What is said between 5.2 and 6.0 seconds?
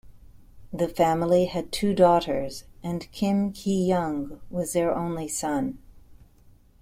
son.